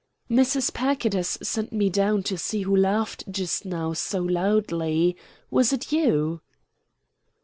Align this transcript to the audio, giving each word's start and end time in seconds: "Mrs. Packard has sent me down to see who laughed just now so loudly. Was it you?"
"Mrs. 0.31 0.73
Packard 0.73 1.13
has 1.13 1.37
sent 1.43 1.71
me 1.71 1.87
down 1.87 2.23
to 2.23 2.35
see 2.35 2.63
who 2.63 2.75
laughed 2.75 3.23
just 3.31 3.65
now 3.65 3.93
so 3.93 4.19
loudly. 4.23 5.15
Was 5.51 5.71
it 5.73 5.91
you?" 5.91 6.41